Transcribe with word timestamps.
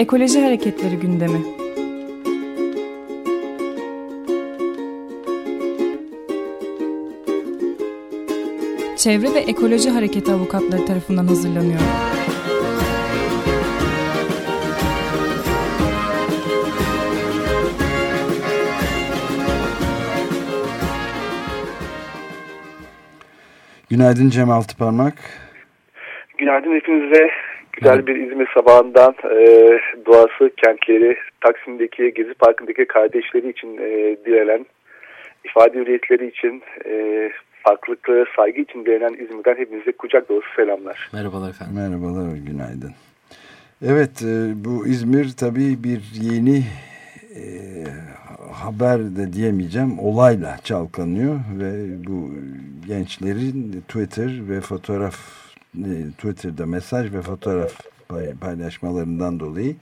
Ekoloji 0.00 0.40
Hareketleri 0.40 0.96
gündemi. 0.96 1.38
Çevre 8.96 9.34
ve 9.34 9.38
Ekoloji 9.38 9.90
Hareketi 9.90 10.32
avukatları 10.32 10.86
tarafından 10.86 11.26
hazırlanıyor. 11.26 11.80
Günaydın 23.90 24.30
Cem 24.30 24.50
Altıparmak. 24.50 25.14
Günaydın 26.38 26.74
hepinize. 26.74 27.49
Güzel 27.80 28.06
bir 28.06 28.16
İzmir 28.16 28.48
sabahından 28.54 29.14
e, 29.24 29.46
doğası, 30.06 30.50
kentleri, 30.56 31.16
Taksim'deki, 31.40 32.14
Gezi 32.14 32.34
Parkı'ndaki 32.34 32.84
kardeşleri 32.84 33.50
için 33.50 33.76
e, 33.76 34.16
direnen, 34.24 34.66
ifade 35.44 35.78
hürriyetleri 35.78 36.28
için, 36.28 36.62
e, 36.86 37.30
farklılıklara 37.62 38.24
saygı 38.36 38.60
için 38.60 38.84
direnen 38.84 39.12
İzmir'den 39.24 39.56
hepinize 39.56 39.92
kucak 39.92 40.28
dolusu 40.28 40.48
selamlar. 40.56 41.10
Merhabalar 41.12 41.50
efendim. 41.50 41.74
Merhabalar, 41.76 42.36
günaydın. 42.36 42.92
Evet, 43.86 44.22
e, 44.22 44.64
bu 44.64 44.86
İzmir 44.86 45.30
tabii 45.36 45.84
bir 45.84 46.02
yeni 46.20 46.58
e, 47.36 47.42
haber 48.52 48.98
de 48.98 49.32
diyemeyeceğim 49.32 49.98
olayla 49.98 50.56
çalkanıyor 50.64 51.34
ve 51.60 51.72
bu 52.06 52.30
gençlerin 52.86 53.84
Twitter 53.88 54.30
ve 54.48 54.60
fotoğraf 54.60 55.49
Twitter'da 56.18 56.66
mesaj 56.66 57.14
ve 57.14 57.22
fotoğraf 57.22 57.72
paylaşmalarından 58.40 59.40
dolayı 59.40 59.74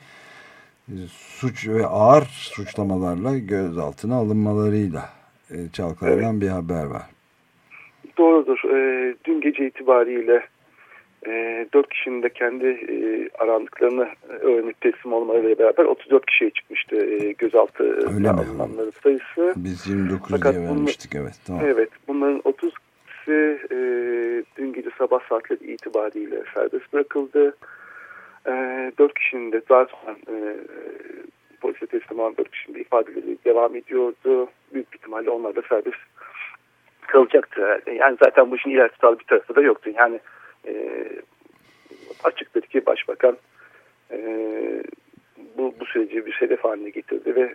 e, 0.88 0.94
suç 1.10 1.68
ve 1.68 1.86
ağır 1.86 2.22
suçlamalarla 2.22 3.38
gözaltına 3.38 4.14
alınmalarıyla 4.14 5.04
e, 5.50 5.56
çalkalanan 5.72 6.32
evet. 6.32 6.42
bir 6.42 6.48
haber 6.48 6.84
var. 6.84 7.02
Doğrudur. 8.18 8.58
E, 8.64 9.14
dün 9.24 9.40
gece 9.40 9.66
itibariyle 9.66 10.42
e, 11.26 11.66
4 11.74 11.88
kişinin 11.88 12.22
de 12.22 12.28
kendi 12.28 12.66
e, 12.66 13.28
arandıklarını 13.38 14.08
öğrenip 14.28 14.80
teslim 14.80 15.12
olmalarıyla 15.12 15.58
beraber 15.58 15.84
34 15.84 16.26
kişiye 16.26 16.50
çıkmıştı 16.50 16.96
e, 16.96 17.32
gözaltı 17.32 17.98
alınanların 18.06 18.92
sayısı. 19.02 19.54
Biz 19.56 19.86
29 19.86 20.30
Fakat 20.30 20.54
diye 20.54 20.64
vermiştik 20.64 21.14
evet. 21.14 21.34
Tamam. 21.46 21.62
Evet 21.64 21.88
bunların 22.08 22.40
30 22.44 22.74
kişisi 23.06 23.58
e, 23.70 23.76
dün 24.56 24.57
gece 24.57 24.57
sabah 24.98 25.20
saatleri 25.28 25.72
itibariyle 25.72 26.42
serbest 26.54 26.92
bırakıldı. 26.92 27.56
E, 28.46 28.52
4 28.98 29.14
kişinin 29.14 29.52
de 29.52 29.62
zaten 29.68 30.16
e, 30.28 30.56
polise 31.60 31.86
teslim 31.86 32.20
olan 32.20 32.36
4 32.36 32.50
kişinin 32.50 32.76
de 32.76 32.80
ifadeleri 32.80 33.38
devam 33.44 33.76
ediyordu. 33.76 34.48
Büyük 34.74 34.94
ihtimalle 34.94 35.30
onlar 35.30 35.56
da 35.56 35.62
serbest 35.68 35.98
kalacaktı. 37.06 37.82
Yani 37.94 38.16
zaten 38.24 38.50
bu 38.50 38.56
işin 38.56 38.70
ileri 38.70 38.88
tutar 38.88 39.18
bir 39.18 39.24
tarafı 39.24 39.56
da 39.56 39.60
yoktu. 39.60 39.90
Yani 39.94 40.20
e, 40.66 41.04
açıktır 42.24 42.62
ki 42.62 42.86
başbakan 42.86 43.36
e, 44.10 44.18
bu, 45.58 45.74
bu 45.80 45.84
süreci 45.84 46.26
bir 46.26 46.32
hedef 46.32 46.64
haline 46.64 46.90
getirdi 46.90 47.36
ve 47.36 47.54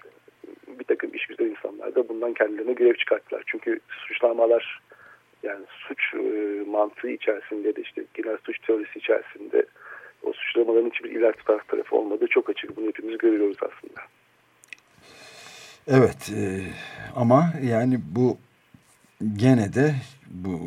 bir 0.67 0.83
takım 0.83 1.09
işgüzar 1.13 1.45
insanlar 1.45 1.95
da 1.95 2.09
bundan 2.09 2.33
kendilerine 2.33 2.73
görev 2.73 2.93
çıkarttılar. 2.93 3.43
Çünkü 3.45 3.79
suçlamalar 3.87 4.81
yani 5.43 5.65
suç 5.87 5.99
e, 6.13 6.63
mantığı 6.69 7.09
içerisinde 7.09 7.75
de 7.75 7.81
işte 7.81 8.03
genel 8.13 8.37
suç 8.45 8.59
teorisi 8.59 8.99
içerisinde 8.99 9.65
o 10.23 10.33
suçlamaların 10.33 10.89
hiçbir 10.89 11.09
iler 11.09 11.33
tutar 11.33 11.59
tarafı 11.67 11.95
olmadığı 11.95 12.27
çok 12.27 12.49
açık. 12.49 12.77
Bunu 12.77 12.87
hepimiz 12.87 13.17
görüyoruz 13.17 13.57
aslında. 13.57 14.01
Evet 15.87 16.31
e, 16.37 16.61
ama 17.15 17.53
yani 17.63 17.99
bu 18.15 18.37
gene 19.35 19.73
de 19.73 19.95
bu 20.29 20.59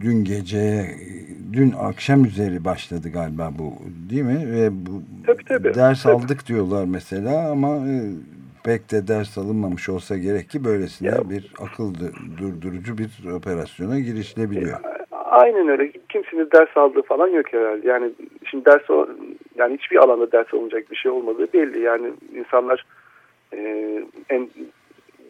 dün 0.00 0.24
geceye 0.24 0.96
dün 1.52 1.72
akşam 1.78 2.24
üzeri 2.24 2.64
başladı 2.64 3.08
galiba 3.12 3.50
bu 3.58 3.72
değil 4.10 4.22
mi? 4.22 4.52
Ve 4.52 4.86
bu 4.86 5.02
tabii, 5.26 5.44
tabii. 5.44 5.74
ders 5.74 6.02
tabii. 6.02 6.12
aldık 6.12 6.46
diyorlar 6.46 6.84
mesela 6.84 7.50
ama 7.50 7.76
e, 7.76 7.96
pek 8.64 8.90
de 8.90 9.08
ders 9.08 9.38
alınmamış 9.38 9.88
olsa 9.88 10.16
gerek 10.16 10.50
ki 10.50 10.64
böylesine 10.64 11.08
ya. 11.08 11.30
bir 11.30 11.52
akıl 11.60 11.94
durdurucu 12.38 12.98
bir 12.98 13.30
operasyona 13.36 13.98
girişilebiliyor. 13.98 14.80
Aynen 15.30 15.68
öyle. 15.68 15.92
Kimsenin 16.08 16.50
ders 16.52 16.76
aldığı 16.76 17.02
falan 17.02 17.28
yok 17.28 17.52
herhalde. 17.52 17.88
Yani 17.88 18.10
şimdi 18.50 18.64
ders 18.64 18.82
yani 19.56 19.78
hiçbir 19.78 19.96
alanda 19.96 20.32
ders 20.32 20.54
alınacak 20.54 20.90
bir 20.90 20.96
şey 20.96 21.10
olmadığı 21.10 21.52
belli. 21.52 21.80
Yani 21.80 22.12
insanlar 22.34 22.86
e, 23.54 23.58
en 24.30 24.50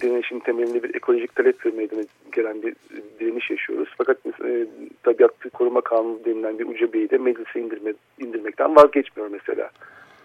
direnişin 0.00 0.40
temelinde 0.40 0.82
bir 0.82 0.94
ekolojik 0.94 1.34
talep 1.34 1.74
meydana 1.74 2.00
gelen 2.32 2.62
bir 2.62 2.74
direniş 3.20 3.50
yaşıyoruz. 3.50 3.88
Fakat 3.98 4.18
e, 4.26 4.66
tabiatı 5.02 5.50
koruma 5.50 5.80
kanunu 5.80 6.24
denilen 6.24 6.58
bir 6.58 6.66
ucebeyi 6.66 7.10
de 7.10 7.18
meclise 7.18 7.60
indirme, 7.60 7.92
indirmekten 8.18 8.76
vazgeçmiyor 8.76 9.30
mesela 9.30 9.70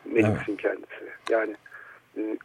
meclisin 0.06 0.36
evet. 0.48 0.62
kendisi. 0.62 1.06
Yani 1.30 1.52
e, 1.52 1.75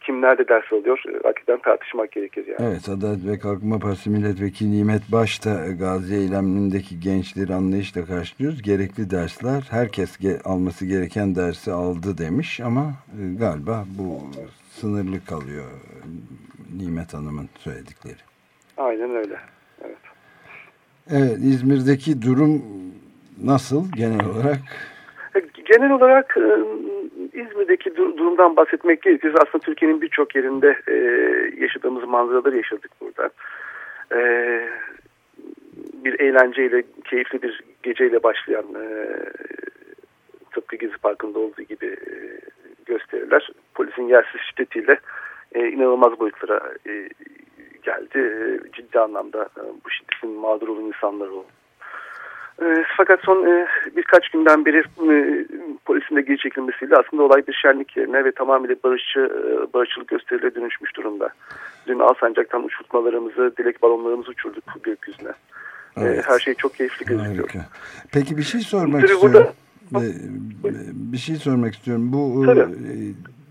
kim 0.01 0.21
nerede 0.21 0.47
ders 0.47 0.73
alıyor 0.73 1.03
e, 1.09 1.19
hakikaten 1.23 1.59
tartışmak 1.61 2.11
gerekir 2.11 2.47
yani. 2.47 2.69
Evet 2.71 2.89
Adalet 2.89 3.25
ve 3.27 3.39
Kalkınma 3.39 3.79
Partisi 3.79 4.09
Milletvekili 4.09 4.71
Nimet 4.71 5.01
Baş 5.11 5.45
da 5.45 5.71
Gazi 5.79 6.15
eylemindeki 6.15 6.99
gençleri 6.99 7.53
anlayışla 7.53 8.05
karşılıyoruz. 8.05 8.61
Gerekli 8.61 9.09
dersler 9.09 9.67
herkes 9.69 10.17
ge 10.17 10.39
alması 10.45 10.85
gereken 10.85 11.35
dersi 11.35 11.71
aldı 11.71 12.17
demiş 12.17 12.59
ama 12.59 12.93
e, 13.19 13.35
galiba 13.39 13.85
bu 13.99 14.19
sınırlı 14.69 15.25
kalıyor 15.25 15.65
Nimet 16.81 17.13
Hanım'ın 17.13 17.49
söyledikleri. 17.57 18.21
Aynen 18.77 19.15
öyle. 19.15 19.37
Evet. 19.85 19.97
Evet 21.11 21.37
İzmir'deki 21.37 22.21
durum 22.21 22.63
nasıl 23.43 23.91
genel 23.91 24.25
olarak? 24.25 24.57
Genel 25.71 25.91
olarak 25.91 26.37
İzmir'deki 27.41 27.95
durumdan 27.95 28.55
bahsetmek 28.55 29.01
gerekirse 29.01 29.37
aslında 29.37 29.65
Türkiye'nin 29.65 30.01
birçok 30.01 30.35
yerinde 30.35 30.67
yaşadığımız 31.57 32.03
manzaraları 32.03 32.57
yaşadık 32.57 32.91
burada. 33.01 33.29
Bir 36.03 36.19
eğlenceyle, 36.19 36.83
keyifli 37.05 37.41
bir 37.41 37.61
geceyle 37.83 38.23
başlayan 38.23 38.65
tıpkı 40.51 40.75
Gezi 40.75 40.97
Parkı'nda 40.97 41.39
olduğu 41.39 41.61
gibi 41.61 41.97
gösteriler 42.85 43.49
polisin 43.75 44.07
yersiz 44.07 44.41
şiddetiyle 44.41 44.99
inanılmaz 45.55 46.19
boyutlara 46.19 46.73
geldi. 47.83 48.59
Ciddi 48.73 48.99
anlamda 48.99 49.49
bu 49.85 49.89
şiddetin 49.89 50.29
mağdur 50.29 50.67
olan 50.67 50.83
insanlar 50.83 51.27
oldu. 51.27 51.47
Fakat 52.97 53.19
son 53.25 53.67
birkaç 53.95 54.29
günden 54.29 54.65
beri 54.65 54.83
polisin 55.85 56.15
de 56.15 56.21
geri 56.21 56.37
çekilmesiyle 56.37 56.95
aslında 56.95 57.23
olay 57.23 57.47
bir 57.47 57.53
şenlik 57.53 57.97
yerine 57.97 58.25
ve 58.25 58.31
tamamıyla 58.31 58.75
barışçı, 58.83 59.31
barışçılık 59.73 60.07
gösteriyle 60.07 60.55
dönüşmüş 60.55 60.95
durumda. 60.95 61.29
Dün 61.87 61.99
Alsancak'tan 61.99 62.63
uçurtmalarımızı, 62.63 63.53
dilek 63.57 63.81
balonlarımızı 63.81 64.31
uçurduk 64.31 64.63
gökyüzüne. 64.83 65.31
Evet. 65.97 66.23
Her 66.27 66.39
şey 66.39 66.53
çok 66.53 66.75
keyifli 66.75 67.05
gözüküyor. 67.05 67.37
Harika. 67.37 67.65
Peki 68.11 68.37
bir 68.37 68.43
şey 68.43 68.61
sormak 68.61 69.01
Tabii 69.01 69.13
istiyorum. 69.13 69.49
Burada... 69.93 70.07
Bir 70.93 71.17
şey 71.17 71.35
sormak 71.35 71.73
istiyorum. 71.73 72.13
Bu 72.13 72.45
Tabii 72.45 72.65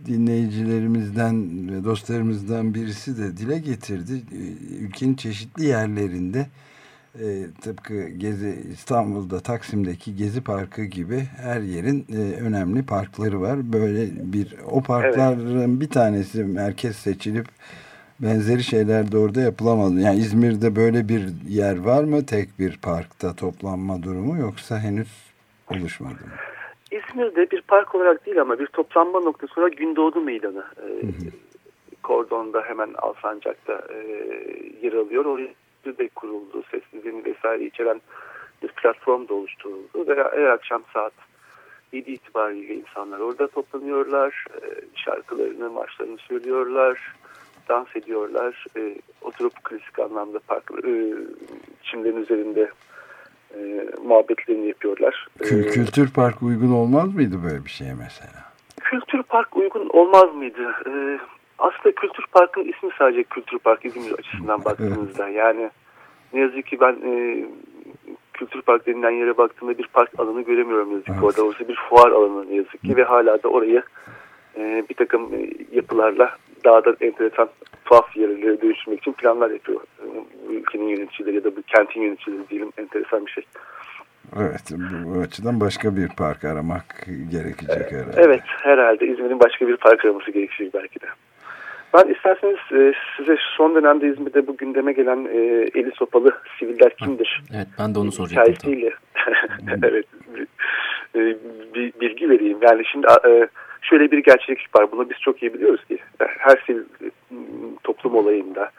dinleyicilerimizden 0.07 1.35
ve 1.71 1.85
dostlarımızdan 1.85 2.75
birisi 2.75 3.19
de 3.19 3.37
dile 3.37 3.59
getirdi. 3.59 4.13
Ülkenin 4.81 5.15
çeşitli 5.15 5.65
yerlerinde 5.65 6.47
e, 7.15 7.25
tıpkı 7.63 8.09
Gezi 8.09 8.59
İstanbul'da 8.73 9.41
Taksim'deki 9.41 10.17
Gezi 10.17 10.45
Parkı 10.45 10.85
gibi 10.85 11.21
her 11.43 11.61
yerin 11.61 12.07
e, 12.13 12.43
önemli 12.43 12.87
parkları 12.87 13.41
var. 13.41 13.73
Böyle 13.73 14.07
bir 14.33 14.55
o 14.71 14.83
parkların 14.83 15.71
evet. 15.71 15.81
bir 15.81 15.89
tanesi 15.89 16.45
merkez 16.45 16.97
seçilip 16.97 17.47
benzeri 18.21 18.63
şeyler 18.63 19.13
de 19.13 19.19
orada 19.19 19.41
yapılamadı. 19.41 20.01
Yani 20.01 20.19
İzmir'de 20.19 20.77
böyle 20.77 21.09
bir 21.09 21.23
yer 21.49 21.79
var 21.79 22.05
mı? 22.05 22.27
Tek 22.27 22.59
bir 22.59 22.77
parkta 22.77 23.37
toplanma 23.37 24.03
durumu 24.03 24.39
yoksa 24.39 24.79
henüz 24.79 25.09
oluşmadı 25.71 26.13
mı? 26.13 26.33
İzmir'de 26.91 27.51
bir 27.51 27.61
park 27.61 27.95
olarak 27.95 28.27
değil 28.27 28.41
ama 28.41 28.59
bir 28.59 28.67
toplanma 28.67 29.21
noktası 29.21 29.61
olarak 29.61 29.77
Gündoğdu 29.77 30.21
Meydanı 30.21 30.65
e, 30.83 30.91
kordonda 32.03 32.63
hemen 32.63 32.91
Alsancak'ta 32.99 33.83
e, 33.95 33.97
yer 34.83 34.93
alıyor. 34.93 35.25
Oraya 35.25 35.49
de 35.85 36.09
kuruldu, 36.09 36.63
sessizliğini 36.71 37.25
vesaire 37.25 37.65
içeren 37.65 38.01
bir 38.63 38.69
platform 38.69 39.29
da 39.29 39.35
oluşturuldu 39.35 40.07
ve 40.09 40.15
her 40.15 40.47
akşam 40.47 40.83
saat 40.95 41.13
7 41.93 42.11
itibariyle 42.11 42.75
insanlar 42.75 43.19
orada 43.19 43.49
toplanıyorlar, 43.49 44.45
e, 44.55 44.61
şarkılarını, 44.95 45.71
marşlarını 45.71 46.19
söylüyorlar, 46.19 47.15
dans 47.69 47.97
ediyorlar, 47.97 48.67
e, 48.77 48.95
oturup 49.23 49.65
klasik 49.65 49.99
anlamda 49.99 50.39
park, 50.39 50.71
e, 50.85 51.15
çimlerin 51.83 52.23
üzerinde 52.23 52.71
e, 53.55 53.87
muhabbetlerini 54.05 54.69
yapıyorlar. 54.69 55.29
Kül, 55.39 55.73
kültür 55.73 56.13
park 56.13 56.43
uygun 56.43 56.73
olmaz 56.73 57.15
mıydı 57.15 57.37
böyle 57.45 57.65
bir 57.65 57.71
şeye 57.71 57.95
mesela? 57.95 58.51
Kültür 58.81 59.23
park 59.23 59.57
uygun 59.57 59.89
olmaz 59.89 60.35
mıydı? 60.35 60.75
Ee, 60.87 61.19
aslında 61.61 61.95
Kültür 61.95 62.25
Park'ın 62.33 62.65
ismi 62.65 62.91
sadece 62.99 63.23
Kültür 63.23 63.59
Park 63.59 63.85
İzmir 63.85 64.13
açısından 64.13 64.65
baktığınızda. 64.65 65.29
Yani 65.29 65.71
ne 66.33 66.41
yazık 66.41 66.67
ki 66.67 66.81
ben 66.81 66.93
e, 66.93 67.45
Kültür 68.33 68.63
Park 68.63 68.87
denilen 68.87 69.11
yere 69.11 69.37
baktığımda 69.37 69.79
bir 69.79 69.87
park 69.87 70.11
alanı 70.19 70.43
göremiyorum 70.43 70.89
ne 70.89 70.93
yazık 70.93 71.07
ki. 71.07 71.13
Evet. 71.15 71.25
Orada 71.25 71.45
olsa 71.45 71.69
bir 71.69 71.79
fuar 71.89 72.11
alanı 72.11 72.51
ne 72.51 72.55
yazık 72.55 72.83
ki 72.83 72.97
ve 72.97 73.05
hala 73.05 73.43
da 73.43 73.49
orayı 73.49 73.83
e, 74.57 74.85
bir 74.91 74.95
takım 74.95 75.35
e, 75.35 75.51
yapılarla 75.73 76.37
daha 76.65 76.85
da 76.85 76.97
enteresan 77.01 77.49
tuhaf 77.85 78.17
yerlere 78.17 78.61
dönüştürmek 78.61 79.01
için 79.01 79.13
planlar 79.13 79.51
yapıyor. 79.51 79.81
E, 79.81 80.05
bu 80.49 80.53
ülkenin 80.53 80.89
yöneticileri 80.89 81.37
ya 81.37 81.45
da 81.45 81.57
bu 81.57 81.63
kentin 81.63 82.01
yöneticileri 82.01 82.49
diyelim 82.51 82.73
enteresan 82.79 83.27
bir 83.27 83.31
şey. 83.31 83.45
Evet 84.37 84.73
bu 85.05 85.21
açıdan 85.21 85.61
başka 85.61 85.97
bir 85.97 86.09
park 86.09 86.45
aramak 86.45 87.07
gerekecek 87.31 87.93
herhalde. 87.93 88.23
Evet 88.23 88.43
herhalde 88.47 89.07
İzmir'in 89.07 89.41
başka 89.41 89.69
bir 89.69 89.77
park 89.77 90.05
araması 90.05 90.31
gerekecek 90.31 90.75
belki 90.75 91.01
de. 91.01 91.07
Ben 91.95 92.15
isterseniz 92.15 92.59
e, 92.73 92.93
size 93.17 93.37
son 93.57 93.75
dönemde 93.75 94.09
İzmir'de 94.09 94.47
bu 94.47 94.57
gündeme 94.57 94.93
gelen 94.93 95.25
e, 95.25 95.39
eli 95.75 95.91
sopalı 95.95 96.31
siviller 96.59 96.97
kimdir? 96.97 97.43
Evet 97.55 97.67
ben 97.79 97.95
de 97.95 97.99
onu 97.99 98.13
soracaktım. 98.13 98.55
Hikayesiyle 98.55 98.95
evet, 99.89 100.07
bir, 101.15 101.37
bir 101.75 101.93
bilgi 102.01 102.31
vereyim. 102.31 102.59
Yani 102.63 102.83
şimdi 102.93 103.07
e, 103.27 103.49
şöyle 103.83 104.11
bir 104.11 104.19
gerçeklik 104.19 104.77
var. 104.77 104.93
Bunu 104.93 105.11
biz 105.11 105.17
çok 105.21 105.43
iyi 105.43 105.55
biliyoruz 105.55 105.85
ki 105.85 105.99
her 106.19 106.63
sivil 106.67 106.85
toplum 107.85 108.15
olayında 108.15 108.71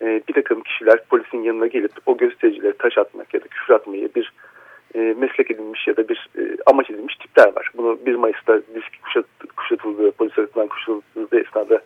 bir 0.00 0.34
takım 0.34 0.62
kişiler 0.62 1.04
polisin 1.04 1.42
yanına 1.42 1.66
gelip 1.66 1.92
o 2.06 2.16
göstericilere 2.16 2.72
taş 2.72 2.98
atmak 2.98 3.34
ya 3.34 3.40
da 3.40 3.48
küfür 3.48 3.74
atmayı 3.74 4.08
bir 4.14 4.32
meslek 4.94 5.50
edilmiş 5.50 5.86
ya 5.86 5.96
da 5.96 6.08
bir 6.08 6.28
amaç 6.66 6.90
edilmiş 6.90 7.16
tipler 7.16 7.56
var. 7.56 7.70
Bunu 7.76 7.98
1 8.06 8.14
Mayıs'ta 8.14 8.60
disk 8.74 9.02
kuşat, 9.02 9.24
kuşatıldığı, 9.56 10.10
polis 10.10 10.34
tarafından 10.34 10.68
kuşatıldığı 10.68 11.40
esnada 11.40 11.82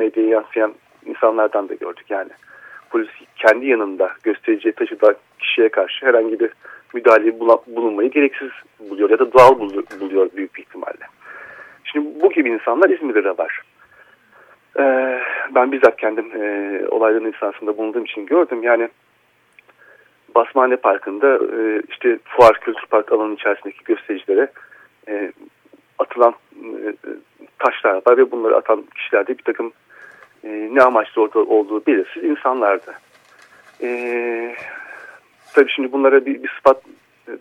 medyaya 0.00 0.28
yansıyan 0.28 0.74
insanlardan 1.06 1.68
da 1.68 1.74
gördük 1.74 2.04
yani. 2.08 2.30
Polis 2.90 3.08
kendi 3.36 3.66
yanında 3.66 4.12
göstericiye 4.22 4.72
taşıdığı 4.72 5.16
kişiye 5.38 5.68
karşı 5.68 6.06
herhangi 6.06 6.40
bir 6.40 6.50
müdahale 6.94 7.40
bulunmayı 7.66 8.10
gereksiz 8.10 8.50
buluyor 8.78 9.10
ya 9.10 9.18
da 9.18 9.32
doğal 9.32 9.58
buluyor 10.00 10.28
büyük 10.36 10.54
bir 10.54 10.62
ihtimalle. 10.62 11.06
Şimdi 11.84 12.22
bu 12.22 12.30
gibi 12.30 12.50
insanlar 12.50 12.90
İzmir'de 12.90 13.24
de 13.24 13.38
var. 13.38 13.62
Ee, 14.78 15.20
ben 15.54 15.72
bizzat 15.72 15.96
kendim 15.96 16.42
e, 16.42 16.88
olayların 16.88 17.32
esnasında 17.32 17.76
bulunduğum 17.76 18.04
için 18.04 18.26
gördüm. 18.26 18.62
Yani 18.62 18.88
Basmane 20.34 20.76
Parkı'nda 20.76 21.34
e, 21.36 21.82
işte 21.90 22.18
Fuar 22.24 22.60
Kültür 22.60 22.86
Park 22.86 23.12
alanı 23.12 23.34
içerisindeki 23.34 23.84
göstericilere 23.84 24.50
e, 25.08 25.32
atılan 25.98 26.34
e, 26.62 26.94
taşlar 27.58 27.94
var 28.06 28.16
ve 28.16 28.30
bunları 28.30 28.56
atan 28.56 28.84
kişilerde 28.94 29.38
bir 29.38 29.42
takım 29.42 29.72
e, 30.44 30.48
ne 30.72 30.82
amaçlı 30.82 31.22
orada 31.22 31.38
olduğu 31.38 31.86
belirsiz 31.86 32.24
insanlardı. 32.24 32.94
E, 33.82 34.56
tabii 35.54 35.70
şimdi 35.70 35.92
bunlara 35.92 36.26
bir, 36.26 36.42
bir 36.42 36.48
sıfat 36.48 36.82
e, 37.28 37.32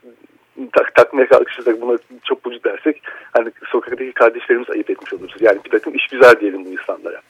tak, 0.73 0.95
takmaya 0.95 1.27
kalkışırsak 1.27 1.81
buna 1.81 1.97
çok 2.23 2.45
bucu 2.45 2.63
dersek 2.63 3.01
hani 3.31 3.51
sokaktaki 3.65 4.11
kardeşlerimiz 4.11 4.69
ayıp 4.69 4.89
etmiş 4.89 5.13
oluruz. 5.13 5.35
Yani 5.39 5.59
bir 5.65 5.69
takım 5.69 5.95
iş 5.95 6.07
güzel 6.07 6.39
diyelim 6.39 6.65
bu 6.65 6.69
insanlara. 6.69 7.21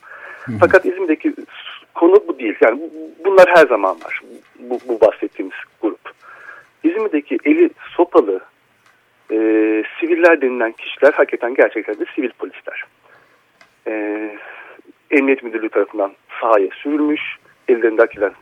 Fakat 0.60 0.86
İzmir'deki 0.86 1.34
konu 1.94 2.24
bu 2.28 2.38
değil. 2.38 2.54
Yani 2.60 2.80
bunlar 3.24 3.48
her 3.54 3.66
zaman 3.66 3.96
var. 4.04 4.20
Bu, 4.58 4.78
bu 4.88 5.00
bahsettiğimiz 5.00 5.56
grup. 5.82 6.12
İzmir'deki 6.84 7.38
eli 7.44 7.70
sopalı 7.96 8.40
e, 9.30 9.36
siviller 10.00 10.40
denilen 10.40 10.72
kişiler 10.72 11.12
hakikaten 11.12 11.54
gerçekten 11.54 11.98
de 11.98 12.04
sivil 12.14 12.30
polisler. 12.30 12.84
E, 13.86 13.92
Emniyet 15.10 15.42
Müdürlüğü 15.42 15.68
tarafından 15.68 16.12
sahaya 16.40 16.68
sürülmüş. 16.82 17.20
Ellerinde 17.68 18.02
akilen 18.02 18.32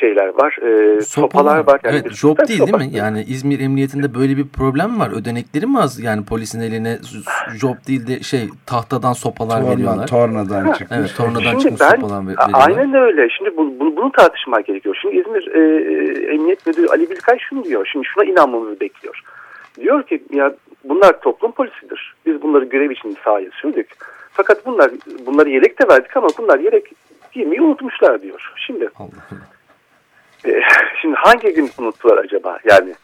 şeyler 0.00 0.28
var. 0.28 0.58
E, 0.62 1.00
sopalar 1.00 1.66
var. 1.66 1.80
Yani 1.84 1.96
evet, 1.96 2.12
job 2.12 2.38
değil 2.48 2.58
sopa. 2.58 2.80
değil 2.80 2.90
mi? 2.90 2.96
Yani 2.98 3.22
İzmir 3.22 3.60
Emniyetinde 3.60 4.14
böyle 4.14 4.36
bir 4.36 4.48
problem 4.48 5.00
var. 5.00 5.10
Ödenekleri 5.20 5.66
mi 5.66 5.78
az? 5.78 6.00
Yani 6.00 6.24
polisin 6.24 6.60
eline 6.60 6.98
job 7.60 7.74
değil 7.88 8.06
de 8.06 8.20
şey 8.20 8.48
tahtadan 8.66 9.12
sopalar 9.12 9.60
Torna, 9.60 9.72
veriyorlar. 9.72 10.06
Tornadan 10.06 10.72
çıkmış. 10.72 10.98
Evet, 10.98 11.14
tornadan 11.16 11.40
Şimdi 11.40 11.62
çıkmış 11.62 11.80
ben, 11.80 11.90
sopalar 11.90 12.22
veriyorlar. 12.26 12.68
Aynen 12.68 12.94
öyle. 12.94 13.28
Şimdi 13.28 13.56
bu, 13.56 13.80
bunu, 13.80 13.96
bunu 13.96 14.12
tartışmak 14.12 14.66
gerekiyor. 14.66 14.98
Şimdi 15.02 15.16
İzmir 15.16 15.46
e, 15.46 15.60
Emniyet 16.34 16.66
Müdürü 16.66 16.86
Ali 16.86 17.10
Bilkay 17.10 17.38
şunu 17.38 17.64
diyor. 17.64 17.88
Şimdi 17.92 18.06
şuna 18.06 18.24
inanmamızı 18.24 18.80
bekliyor. 18.80 19.22
Diyor 19.80 20.02
ki 20.02 20.22
ya 20.32 20.54
bunlar 20.84 21.20
toplum 21.20 21.52
polisidir. 21.52 22.14
Biz 22.26 22.42
bunları 22.42 22.64
görev 22.64 22.90
için 22.90 23.16
sahaya 23.24 23.50
sürdük. 23.50 23.88
Fakat 24.34 24.66
bunlar 24.66 24.90
bunları 25.26 25.50
yelek 25.50 25.80
de 25.80 25.88
verdik 25.88 26.16
ama 26.16 26.28
bunlar 26.38 26.58
yelek 26.58 26.92
giymeyi 27.32 27.60
unutmuşlar 27.60 28.22
diyor. 28.22 28.52
Şimdi 28.66 28.90
e, 30.46 30.60
şimdi 31.02 31.16
hangi 31.16 31.54
gün 31.54 31.70
unuttular 31.78 32.18
acaba? 32.18 32.58
Yani 32.64 32.94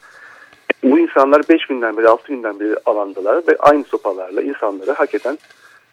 bu 0.83 0.99
insanlar 0.99 1.43
5 1.49 1.67
günden 1.67 1.97
beri 1.97 2.09
6 2.09 2.29
günden 2.29 2.61
beri 2.61 2.75
alandalar 2.87 3.37
ve 3.49 3.57
aynı 3.59 3.85
sopalarla 3.85 4.43
insanları 4.43 4.93
hakikaten 4.93 5.39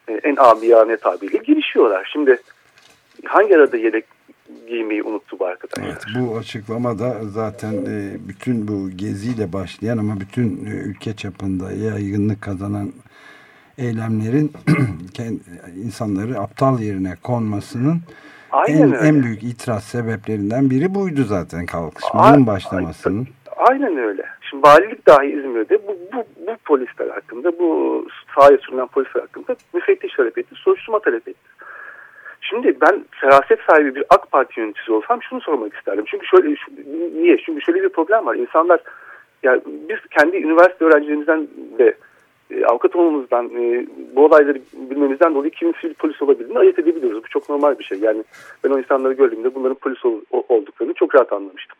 e, 0.08 0.14
en 0.14 0.36
abiyane 0.40 0.98
tabiriyle 0.98 1.38
girişiyorlar. 1.38 2.10
Şimdi 2.14 2.42
hangi 3.26 3.56
arada 3.56 3.78
yelek 3.78 4.06
giymeyi 4.68 5.04
unuttu 5.04 5.40
bu 5.40 5.46
arkadaşlar. 5.46 5.84
Evet, 5.86 6.04
bu 6.20 6.38
açıklama 6.38 7.00
da 7.00 7.16
zaten 7.24 7.74
e, 7.74 8.28
bütün 8.28 8.68
bu 8.68 8.90
geziyle 8.90 9.54
başlayan 9.54 9.98
ama 9.98 10.20
bütün 10.20 10.66
e, 10.66 10.70
ülke 10.70 11.16
çapında 11.16 11.72
yaygınlık 11.72 12.42
kazanan 12.42 12.94
eylemlerin 13.78 14.52
insanları 15.86 16.40
aptal 16.40 16.80
yerine 16.80 17.16
konmasının 17.24 18.02
en, 18.68 18.92
en 18.92 19.24
büyük 19.24 19.44
itiraz 19.44 19.84
sebeplerinden 19.84 20.70
biri 20.70 20.96
buydu 20.96 21.24
zaten 21.24 21.66
kalkışmanın 21.66 22.48
başlamasının. 22.48 23.28
Aynen 23.58 23.98
öyle. 23.98 24.26
Şimdi 24.42 24.68
valilik 24.68 25.08
dahi 25.08 25.28
İzmir'de 25.28 25.88
bu, 25.88 25.98
bu, 26.14 26.26
bu 26.48 26.58
polisler 26.66 27.08
hakkında, 27.08 27.60
bu 27.60 28.06
sahaya 28.36 28.58
sürülen 28.58 28.88
polisler 28.88 29.22
hakkında 29.22 29.56
müfettiş 29.74 30.14
talep 30.14 30.38
etti, 30.38 30.56
soruşturma 30.56 31.00
talep 31.00 31.28
etti. 31.28 31.50
Şimdi 32.42 32.82
ben 32.82 33.06
feraset 33.12 33.60
sahibi 33.70 33.96
bir 33.96 34.04
AK 34.10 34.32
Parti 34.32 34.60
yöneticisi 34.60 34.92
olsam 34.92 35.24
şunu 35.24 35.42
sormak 35.42 35.74
isterdim. 35.74 36.06
Çünkü 36.08 36.26
şöyle 36.28 36.56
niye? 37.22 37.38
Çünkü 37.38 37.62
şöyle 37.62 37.84
bir 37.84 37.90
problem 37.90 38.26
var. 38.26 38.36
İnsanlar 38.36 38.80
yani 39.44 39.62
biz 39.66 39.98
kendi 40.20 40.38
üniversite 40.38 40.86
öğrencilerimizden 40.86 41.48
de 41.80 41.94
avukat 42.66 42.96
olmamızdan 42.96 43.46
e, 43.46 43.86
bu 44.16 44.26
olayları 44.26 44.60
bilmemizden 44.74 45.36
dolayı 45.36 45.52
kimin 45.52 45.76
sivil 45.82 45.94
polis 45.94 46.22
olabildiğini 46.22 46.60
ayırt 46.60 46.80
edebiliyoruz. 46.80 47.24
Bu 47.24 47.28
çok 47.28 47.50
normal 47.50 47.80
bir 47.80 47.84
şey. 47.84 48.00
Yani 48.00 48.24
ben 48.64 48.70
o 48.70 48.80
insanları 48.80 49.14
gördüğümde 49.14 49.56
bunların 49.56 49.76
polis 49.76 50.06
ol, 50.06 50.22
olduklarını 50.32 50.94
çok 50.94 51.16
rahat 51.16 51.34
anlamıştım. 51.34 51.78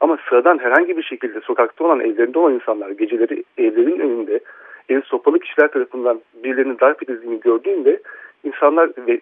Ama 0.00 0.18
sıradan 0.28 0.58
herhangi 0.58 0.96
bir 0.96 1.02
şekilde 1.02 1.40
sokakta 1.40 1.84
olan 1.84 2.00
evlerinde 2.00 2.38
olan 2.38 2.54
insanlar 2.54 2.90
geceleri 2.90 3.44
evlerin 3.58 4.00
önünde 4.00 4.40
el 4.88 5.02
sopalı 5.02 5.38
kişiler 5.38 5.72
tarafından 5.72 6.20
birilerinin 6.44 6.78
darp 6.80 7.02
edildiğini 7.02 7.40
gördüğümde 7.40 8.00
insanlar 8.44 8.90
ve 9.06 9.20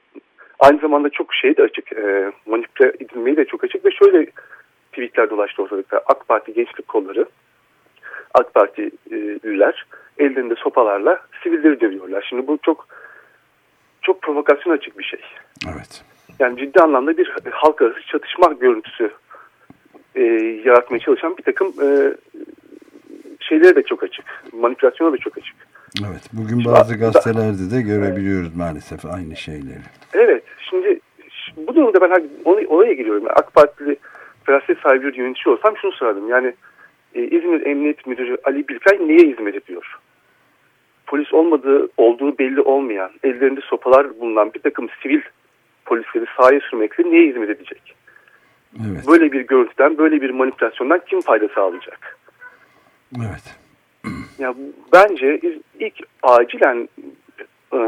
Aynı 0.62 0.78
zamanda 0.78 1.10
çok 1.10 1.34
şey 1.34 1.56
de 1.56 1.62
açık, 1.62 1.92
e, 1.92 2.32
manipüle 2.46 2.88
edilmeyi 2.88 3.36
de 3.36 3.44
çok 3.44 3.64
açık 3.64 3.84
ve 3.84 3.90
şöyle 3.90 4.26
tweetler 4.92 5.30
dolaştı 5.30 5.62
ortalıkta. 5.62 6.02
AK 6.06 6.28
Parti 6.28 6.52
gençlik 6.52 6.88
kolları, 6.88 7.26
AK 8.34 8.54
Partililer 8.54 9.86
ellerinde 10.18 10.54
sopalarla 10.82 11.20
sivilleri 11.42 11.80
dövüyorlar. 11.80 12.26
Şimdi 12.28 12.46
bu 12.46 12.58
çok 12.62 12.88
çok 14.02 14.22
provokasyon 14.22 14.72
açık 14.72 14.98
bir 14.98 15.04
şey. 15.04 15.20
Evet. 15.74 16.04
Yani 16.38 16.58
ciddi 16.58 16.80
anlamda 16.80 17.16
bir 17.16 17.32
halk 17.50 17.82
arası 17.82 18.06
çatışma 18.06 18.52
görüntüsü 18.52 19.10
e, 20.14 20.22
yaratmaya 20.64 20.98
çalışan 20.98 21.36
bir 21.36 21.42
takım 21.42 21.68
e, 21.68 21.88
şeyleri 23.40 23.76
de 23.76 23.82
çok 23.82 24.02
açık. 24.02 24.24
Manipülasyona 24.52 25.12
da 25.12 25.16
çok 25.16 25.38
açık. 25.38 25.56
Evet. 26.10 26.22
Bugün 26.32 26.64
bazı 26.64 26.98
gazetelerde 26.98 27.76
de 27.76 27.82
görebiliyoruz 27.82 28.56
maalesef 28.56 29.04
aynı 29.04 29.36
şeyleri. 29.36 29.82
Evet. 30.14 30.44
Şimdi 30.70 31.00
bu 31.56 31.74
durumda 31.74 32.00
ben 32.00 32.28
oraya 32.68 32.92
geliyorum. 32.92 33.24
AK 33.28 33.54
Partili 33.54 33.96
feraset 34.44 34.78
sahibi 34.78 35.06
bir 35.06 35.14
yönetici 35.14 35.54
olsam 35.54 35.76
şunu 35.76 35.92
sorardım. 35.92 36.28
Yani 36.28 36.54
e, 37.14 37.22
İzmir 37.22 37.66
Emniyet 37.66 38.06
Müdürü 38.06 38.36
Ali 38.44 38.68
Bilkay 38.68 38.98
neye 39.08 39.32
hizmet 39.32 39.54
ediyor? 39.54 39.98
Polis 41.12 41.34
olmadığı, 41.34 41.88
olduğu 41.96 42.38
belli 42.38 42.60
olmayan, 42.60 43.10
ellerinde 43.24 43.60
sopalar 43.60 44.20
bulunan 44.20 44.54
bir 44.54 44.60
takım 44.60 44.88
sivil 45.02 45.20
polisleri 45.84 46.24
sahaya 46.36 46.60
sürmekle 46.60 47.04
neye 47.04 47.28
hizmet 47.28 47.50
edecek? 47.50 47.94
Evet. 48.76 49.08
Böyle 49.08 49.32
bir 49.32 49.40
görüntüden, 49.40 49.98
böyle 49.98 50.22
bir 50.22 50.30
manipülasyondan 50.30 51.00
kim 51.06 51.20
fayda 51.20 51.48
sağlayacak? 51.54 52.18
Evet. 53.16 53.56
Ya 54.38 54.54
bence 54.92 55.40
ilk 55.80 55.94
acilen 56.22 56.88
e, 57.72 57.78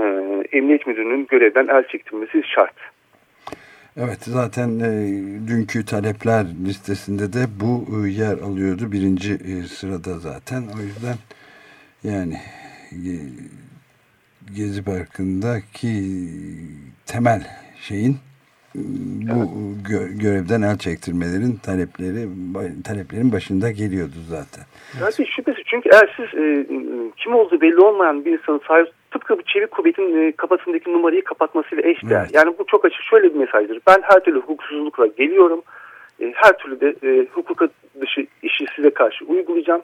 emniyet 0.52 0.86
müdürünün 0.86 1.26
görevden 1.26 1.68
el 1.68 1.88
çektirmesi 1.88 2.42
şart. 2.54 2.74
Evet 3.96 4.18
zaten 4.20 4.68
e, 4.80 4.90
dünkü 5.48 5.84
talepler 5.84 6.46
listesinde 6.66 7.32
de 7.32 7.46
bu 7.60 7.86
e, 7.96 8.10
yer 8.10 8.38
alıyordu 8.38 8.92
birinci 8.92 9.32
e, 9.32 9.62
sırada 9.62 10.18
zaten 10.18 10.62
o 10.78 10.82
yüzden 10.82 11.16
yani 12.02 12.36
Gezi 14.56 14.84
Parkı'ndaki 14.84 15.88
temel 17.06 17.42
şeyin 17.80 18.16
bu 18.74 19.74
gö 19.88 20.08
görevden 20.22 20.62
el 20.62 20.78
çektirmelerin 20.78 21.56
talepleri 21.56 22.28
taleplerin 22.84 23.32
başında 23.32 23.70
geliyordu 23.70 24.18
zaten. 24.28 24.64
Tabii 25.00 25.26
şüphesiz 25.26 25.64
çünkü 25.66 25.88
eğer 25.92 26.14
siz 26.16 26.40
e, 26.40 26.66
kim 27.16 27.34
olduğu 27.34 27.60
belli 27.60 27.80
olmayan 27.80 28.24
bir 28.24 28.38
insanın 28.38 28.60
sahip 28.68 28.88
tıpkı 29.10 29.38
bir 29.38 29.44
çevik 29.44 29.70
kuvvetin 29.70 30.16
e, 30.16 30.32
kafasındaki 30.32 30.92
numarayı 30.92 31.24
kapatmasıyla 31.24 31.90
eşdeğer. 31.90 32.20
Evet. 32.20 32.34
Yani 32.34 32.54
bu 32.58 32.66
çok 32.66 32.84
açık 32.84 33.02
şöyle 33.02 33.34
bir 33.34 33.38
mesajdır. 33.38 33.80
Ben 33.86 33.98
her 34.02 34.20
türlü 34.24 34.40
hukuksuzlukla 34.40 35.06
geliyorum. 35.06 35.62
E, 36.20 36.32
her 36.34 36.58
türlü 36.58 36.80
de 36.80 36.94
e, 37.08 37.26
hukuka 37.32 37.68
dışı 38.00 38.26
işi 38.42 38.66
size 38.76 38.90
karşı 38.90 39.24
uygulayacağım. 39.24 39.82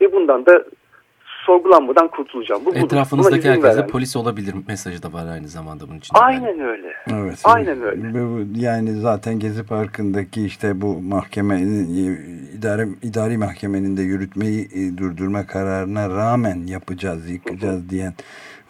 Ve 0.00 0.12
bundan 0.12 0.46
da 0.46 0.64
sorgulanmadan 1.46 2.08
kurtulacağım. 2.08 2.64
Bu, 2.64 2.74
Etrafınızdaki 2.74 3.48
herkese 3.50 3.76
veren. 3.76 3.86
polis 3.86 4.16
olabilir 4.16 4.54
mesajı 4.68 5.02
da 5.02 5.12
var 5.12 5.26
aynı 5.26 5.48
zamanda 5.48 5.88
bunun 5.88 5.98
için. 5.98 6.14
Aynen 6.14 6.48
yani. 6.48 6.62
öyle. 6.62 6.92
Evet. 7.12 7.40
Aynen 7.44 7.82
öyle. 7.82 8.06
Yani 8.56 8.92
zaten 8.92 9.38
Gezi 9.38 9.66
Parkı'ndaki 9.66 10.44
işte 10.44 10.80
bu 10.80 11.02
mahkemenin 11.02 11.86
idari, 12.58 12.88
idari 13.02 13.38
mahkemenin 13.38 13.96
de 13.96 14.02
yürütmeyi 14.02 14.68
e, 14.74 14.98
durdurma 14.98 15.46
kararına 15.46 16.08
rağmen 16.08 16.66
yapacağız, 16.66 17.30
yıkacağız 17.30 17.90
diyen 17.90 18.14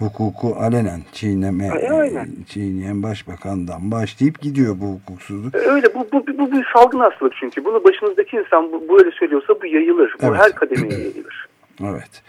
hukuku 0.00 0.56
alenen 0.60 1.00
çiğneme 1.12 1.70
Aynen. 1.70 2.28
çiğneyen 2.48 3.02
başbakandan 3.02 3.90
başlayıp 3.90 4.40
gidiyor 4.40 4.76
bu 4.80 4.86
hukuksuzluk. 4.86 5.54
Öyle 5.54 5.94
bu, 5.94 6.06
bu, 6.12 6.26
bu, 6.26 6.38
bu 6.38 6.52
bir 6.52 6.66
salgın 6.74 7.00
hastalık 7.00 7.32
çünkü. 7.40 7.64
Bunu 7.64 7.84
başınızdaki 7.84 8.36
insan 8.36 8.72
bu, 8.72 8.98
böyle 8.98 9.10
söylüyorsa 9.10 9.54
bu 9.62 9.66
yayılır. 9.66 10.14
Bu 10.22 10.26
evet. 10.26 10.38
her 10.38 10.52
kademeye 10.52 10.98
yayılır. 10.98 11.48
Evet. 11.84 12.22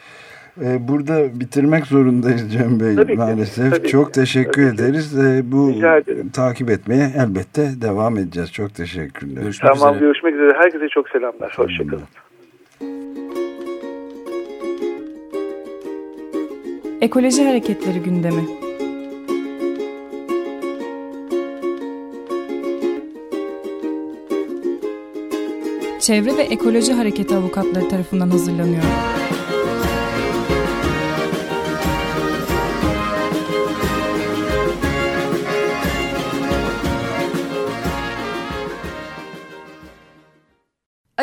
Ee, 0.62 0.88
burada 0.88 1.40
bitirmek 1.40 1.86
zorundayız 1.86 2.54
Cem 2.54 2.80
Bey 2.80 2.96
tabii 2.96 3.16
maalesef. 3.16 3.76
Tabii 3.76 3.88
Çok 3.88 4.14
teşekkür 4.14 4.68
tabii 4.78 4.82
ederiz. 4.82 5.12
Ki. 5.12 5.18
Ee, 5.20 5.52
bu 5.52 5.74
takip 6.34 6.70
etmeye 6.70 7.12
elbette 7.18 7.82
devam 7.82 8.18
edeceğiz. 8.18 8.52
Çok 8.52 8.76
teşekkürler. 8.76 9.42
Görüşmek 9.42 9.74
tamam 9.74 9.96
üzere. 9.96 10.06
görüşmek 10.06 10.34
üzere. 10.34 10.54
Herkese 10.58 10.88
çok 10.90 11.10
selamlar. 11.10 11.54
Hoşçakalın. 11.58 12.04
Ekoloji 17.02 17.46
Hareketleri 17.46 18.00
gündemi. 18.00 18.42
Çevre 26.00 26.38
ve 26.38 26.42
Ekoloji 26.42 26.94
Hareketi 26.94 27.36
avukatları 27.36 27.90
tarafından 27.90 28.30
hazırlanıyor. 28.30 28.84